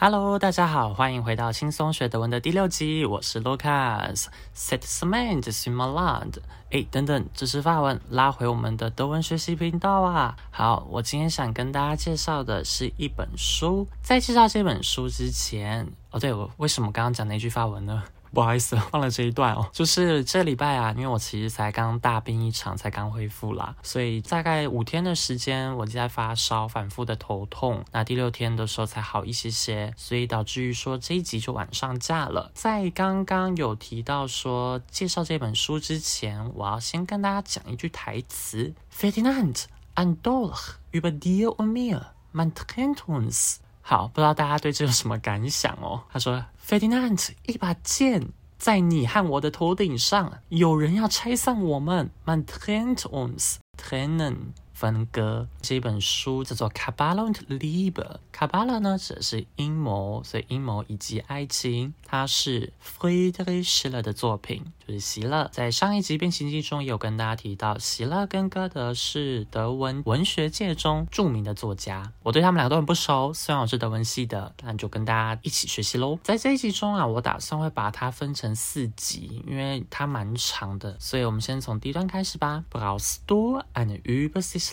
[0.00, 4.26] Hello，大家好，欢迎回到轻松学德文的第六集，我是 Lucas。
[4.54, 5.34] Set cement
[5.68, 6.34] in my land。
[6.70, 10.36] 哎，等等，这是法文，拉回我们的德文学习频道啊。
[10.52, 13.88] 好，我今天想跟大家介绍的是一本书。
[14.00, 18.04] 在介绍这本书之前，哦，对，我为什么刚刚讲那句法文呢？
[18.32, 19.68] 不好意思，忘了这一段哦。
[19.72, 27.84] 就是这礼拜啊，因为我其实才刚大病一场，才刚恢复啦，所以大概五天的时间，我就在发烧，反复的头痛。
[27.92, 32.50] 那第六天的时候才好一些些，所以导致于说这一集就晚上架了。
[32.54, 43.56] 在刚刚有提到说介绍这本书之前，我要先跟大家讲一句台词：Ferdinand and doch über dir und mir, man trennt uns。
[43.80, 46.02] 好，不知道大家对这有什么感想哦？
[46.12, 46.44] 他说。
[46.68, 52.10] Ferdinand，一把剑在你和我的头顶上，有人要拆散我们。
[52.26, 54.52] Man trennt uns trennen。
[54.74, 57.92] 分割这本书叫做《Cabala and Liebe》。
[58.32, 61.94] Cabala 呢指的是阴谋，所以阴谋以及爱情。
[62.04, 65.48] 它是 Friedrich Schiller 的作品，就是席勒。
[65.52, 72.10] 在上一集变形记中也有跟大家提到，席勒跟歌德是德文文学界中著名的作家。
[72.22, 76.18] 我对他们两个都很不熟，虽然我是德文系的，但就跟大家一起学习喽。
[76.22, 82.64] 在这一集中啊，我打算会把它分成四集，因为它蛮长的，所以我们先从第一段开始吧。
[82.70, 84.68] Brauchst du eine Übersicht?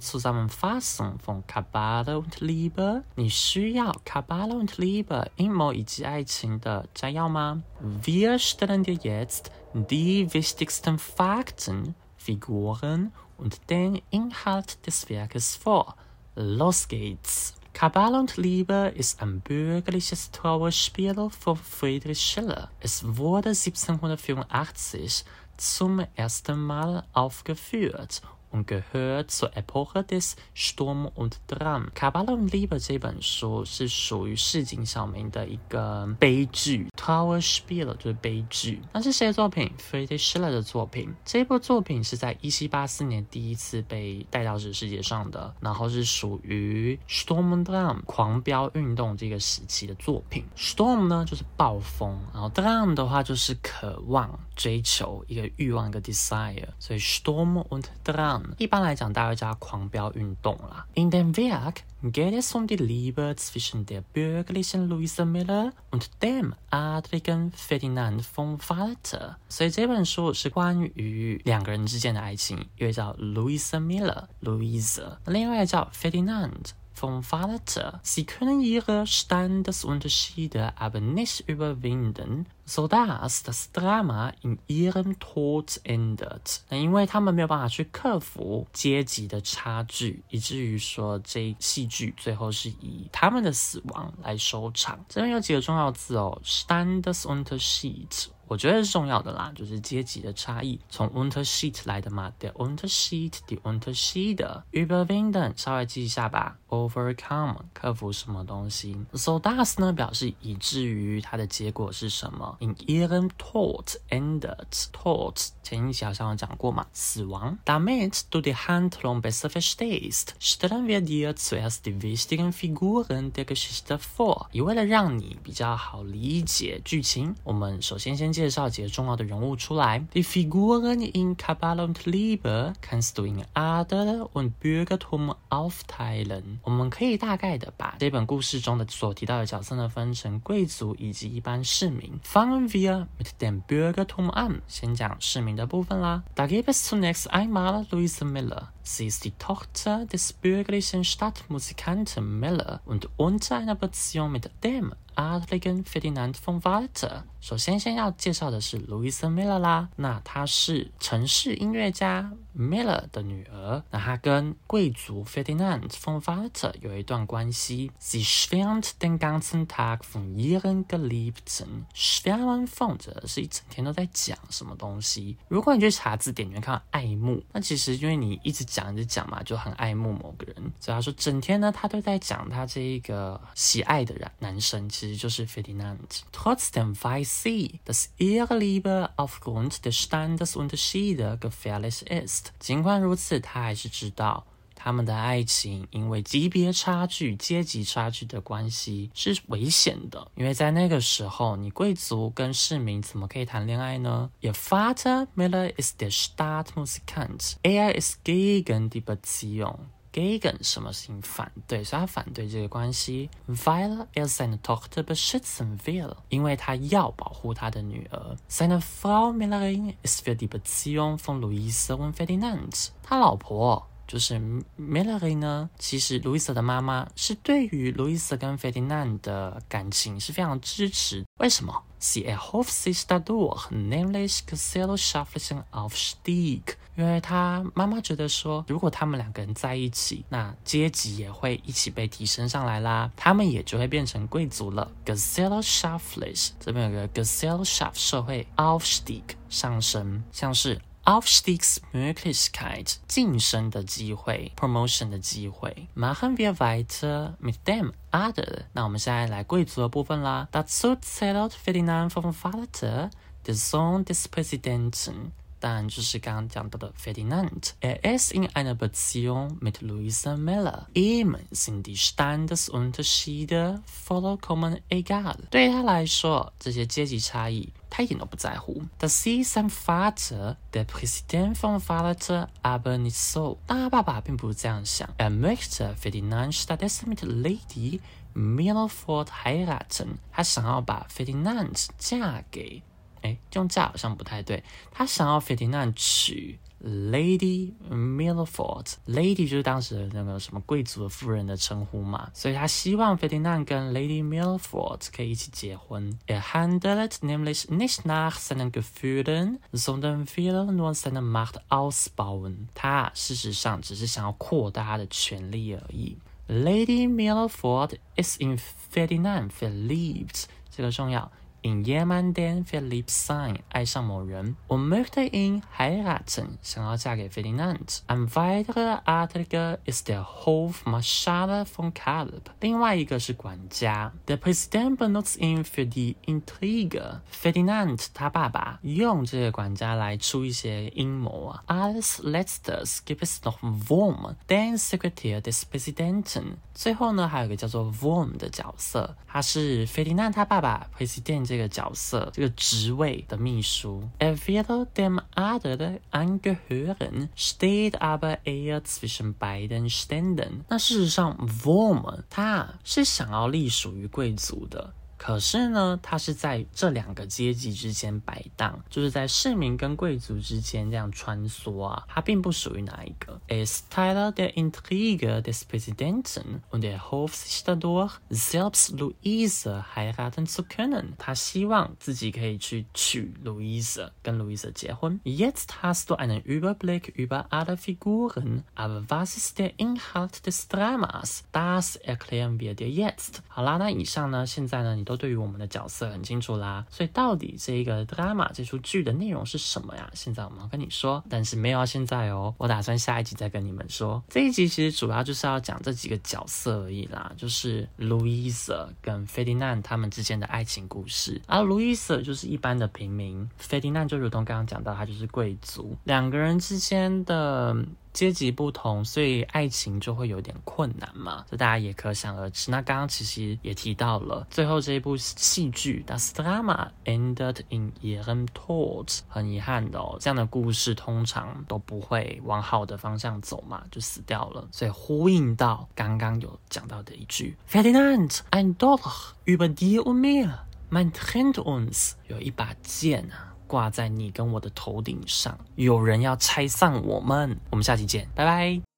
[0.00, 7.62] Zusammenfassung von Kabbala und Liebe，你需要 Kabbalah und Liebe 阴谋以及爱情的摘要吗
[8.02, 15.96] ？Wir stellen dir jetzt die wichtigsten Fakten, Figuren und den Inhalt des Werkes vor.
[16.34, 17.54] Los geht's!
[17.72, 22.70] Kabbalah und Liebe ist ein bürgerliches Trauerspiel von Friedrich Schiller.
[22.80, 25.24] Es wurde 1784
[25.56, 28.20] zum ersten Mal aufgeführt
[28.52, 31.90] und gehört zur Epoche des Sturm und Drang。
[31.94, 38.80] 卡巴勒 Liebe 这本书是属于市井小民的一个悲剧 Tower Spiel 就是悲剧。
[38.92, 41.12] 那是谁的作品？Friedrich Schiller 的作品。
[41.24, 50.44] 这部作品是在一七八四年第一次被带到这世界上的，然后是属于 Sturm und Drang 狂飙运动这个时期的作品。
[50.56, 56.68] Storm 呢就是暴风，然后 Drang 的话就是渴望、追求一个欲望，一个 desire。
[56.78, 58.41] 所以 Storm und Drang。
[58.58, 60.86] 一般来讲，大家叫狂飙运动啦。
[60.94, 67.52] In dem Werk geht es um die Liebe zwischen der bürgerlichen Louise Miller und dem adligen
[67.52, 69.36] Ferdinand von Walter。
[69.48, 76.72] 所以这本书是关于两个人之间的爱情，一位叫 Louisa Miller，Louisa，另外叫 Ferdinand。
[77.02, 77.98] Vom Vater.
[78.04, 86.60] Sie können ihre Standesunterschiede aber nicht überwinden, sodass das Drama in ihrem Tod endet。
[86.68, 95.04] 那因为他们没有办法去克服阶级的差距，以至于说这戏剧最后是以他们的死亡来收场。
[95.08, 98.26] 这边有几个重要字哦，Standesunterschied。
[98.52, 119.22] 我觉得是重要的啦，就是阶级的差异，从 Untersheet 来的嘛，the Untersheet, the Untersheet, überwinden，稍微记一下吧，overcome，克服什么东西，so das 呢表示以至于它的结果是什么，in ihrem Tod endet，Tod 前一期好像有讲过嘛，死亡，damit du die Handlung
[119.22, 128.41] besser verstehst，stellen wir dir zuerst die wichtigen Figuren der Geschichte vor，也为了让你比较好理解剧情，我们首先先介。
[128.41, 129.99] 介绍几个重要的人物出来。
[130.13, 136.59] Die Figuren in Kabbalah und Liebe kannst du in Adel und Bürgertum aufteilen。
[136.63, 142.19] 我们可以大概的把这本故事中的所提到的角色呢分成贵族以及一般市民。
[142.23, 144.61] Fangen wir mit dem Bürgertum an。
[144.67, 146.23] 先讲市民的部分啦。
[146.35, 153.57] Da gibt es zunächst einmal Louise Miller。Sie ist die Tochter des bürgerlichen Stadtmusikanten Miller und unter
[153.57, 157.22] einer Beziehung mit dem adligen Ferdinand von Walter。
[157.40, 159.88] 首先，先要介绍的是 Louise Miller 啦。
[159.96, 163.82] 那她是城市音乐家 Miller 的女儿。
[163.90, 167.90] 那她跟贵族 Ferdinand von Walter 有一段关系。
[168.00, 171.86] Sie schwärmt den ganzen Tag von ihren Geliebten。
[171.94, 175.36] schwärmen 放着是一整天都在讲什么东西。
[175.48, 177.42] 如果你去查字典，你会看到爱慕。
[177.52, 180.54] 那其实因为你一直讲一直讲嘛，就很爱慕某个人。
[180.78, 184.88] 所以他说整天呢，他都在讲他这一个喜爱的人男生。
[185.02, 186.22] 其实就是 Ferdinand。
[186.32, 192.52] Trotzdem weiß sie, dass ihre Liebe aufgrund der Standesunterschiede gefährlich ist。
[192.60, 194.44] 尽管如此，他还是知道
[194.76, 200.30] 他们的爱情因为级别差距、阶级差距的关系是危险的。
[200.36, 207.54] 因为在那个时候，你贵族跟市民怎么可以谈恋爱呢？Ihr Vater Miller ist der Stadtmusikant.
[207.64, 209.80] Er ist gegen die Beziehung.
[210.12, 213.30] Gegen 什么事情反对，所以他反对这个关系。
[213.48, 218.36] Weil er seine Tochter beschützen will，因为他要保护他的女儿。
[218.48, 223.88] Seine Frau Melanie ist für die Beziehung von Luisa und Ferdinand，他老婆。
[224.04, 224.38] 就是
[224.78, 231.24] Melanie 呢，其实 Louisa 的妈妈是对于 Louisa 跟 Ferdinand 的感情是非常支持。
[231.38, 236.76] 为什么？Sie erhofft sich dadurch nämlich gesellschaftlichen Aufstieg。
[236.94, 244.90] 因为他妈妈觉得说，如果他们两个人在一起，那阶级也会一起被提升上来啦，他们也就会变成贵族了。
[245.04, 250.80] Gesellschaftlich 这边有个 Gesellschaft 社会 Aufstieg 上升，像是。
[251.04, 255.88] Aufstiegsmöglichkeit 晋升的机会，promotion 的机会。
[255.96, 258.66] Machen wir weiter mit dem Adel。
[258.72, 260.46] 那我们现在来贵族的部分啦。
[260.52, 263.10] Dazu zählt Ferdinand vom Vater,
[263.44, 265.32] der Sohn des Präsidenten。
[265.61, 270.85] 当然就是刚刚讲到的 Ferdinand。Er ist in einer Beziehung mit Luisa Miller.
[270.93, 275.35] Ihm sind die Standesunterschiede vollkommen egal。
[275.49, 278.83] 对他来说，这些阶级差异他一点都不在乎。
[278.99, 283.57] Das ist sein Vater, der Präsident vom Vater, aber nicht so。
[283.65, 285.09] 但他爸爸并不是这样想。
[285.17, 287.99] Er möchte Ferdinand stattdessen mit Lady
[288.35, 290.19] Milford heiraten。
[290.31, 292.83] 他想要把 Ferdinand 嫁给
[293.22, 294.62] 哎，用嫁好像不太对。
[294.90, 306.18] 他想要费迪南娶 Lady Milford，Lady 就是当时的那个什么贵族的夫人的称呼嘛，所以他希望费迪南跟 Lady Milford 可以一起结婚。
[306.26, 312.66] Er handelt nämlich nicht nach seinen Gefühlen, sondern will nur seine Macht ausbauen。
[312.74, 316.18] 他事实上只是想要扩大他的权力而已。
[316.48, 318.58] Lady Milford is in
[318.92, 321.30] Ferdinand verliebt，这个重要。
[321.63, 324.55] In jemanden verliebt sein，爱上某人。
[324.67, 334.13] 我 möchte ihn heiraten，想要嫁给 Ferdinand。Ein weiterer Adliger ist der Hofmarschall von Kalb，另外一个是管家。
[334.27, 341.63] Der Präsident benutzt ihn für die Intrige。Ferdinand 他爸爸用这个管家来出一些阴谋啊。
[341.67, 346.57] Als letztes gibt es noch Wurm, den Sekretär des Präsidenten。
[346.73, 351.50] 最后呢，还有一个叫做 Wurm 的角色，他是 Ferdinand 他爸爸 President。
[351.52, 354.08] 这个角色，这个职位的秘书。
[354.18, 360.62] Er will dem Adel angehören, steht aber eher zwischen beiden Ständen。
[360.70, 364.94] 那事实上，Worm 他是想要隶属于贵族的。
[365.21, 372.05] 可是呢，他是在这两个阶级之间摆荡，就是在市民跟贵族之间这样穿梭啊。
[372.07, 373.41] 他并不属于哪一个。
[373.47, 381.15] Es Teil der Intrige des Präsidenten und er hofft sich dadurch selbst Luise heiraten zu können。
[381.17, 385.19] 他希望自己可以去娶 Luise，跟 Luise 结婚。
[385.25, 391.43] Jetzt hast du einen Überblick über alle Figuren, aber was ist der Inhalt des Dramas?
[391.51, 393.39] Das erklären wir dir jetzt。
[393.47, 395.10] 好啦，那以上呢，现在呢，你都。
[395.12, 400.10] 都对于我们的角色很清楚啦，所以到底这一个 drama 这出剧的内容是什么呀？
[400.14, 404.22] 现在我们要跟你说，但是没有现在哦，我打算下一集再跟你们说。
[404.28, 411.42] 这一集其实主要就是要讲这几个角色而已啦，就是 Louisa 跟 Ferdinand 他们之间的爱情故事。
[411.46, 417.76] 而 Louisa 就是一般的平民，Ferdinand 就如同刚刚讲到，他就是贵族，两个人之间的。
[418.12, 422.70] 阶级不同，所以爱情就会有点困难嘛，这大家也可想而知。
[422.70, 434.68] 那刚刚其实也提到了，最后这一部戏剧《Das Drama ended in ihrem Tod》，很遗憾的哦，这样的故事通常都不会往好的方向走嘛，就死掉了。
[434.70, 443.51] 所以呼应到刚刚有讲到的一句：“Ferdinand，ein Dolch über dir und mir，man trennt uns。”有一把剑啊。
[443.72, 447.58] 挂在你跟我的头顶上，有人要拆散我们。
[447.70, 448.91] 我们下期见，拜拜。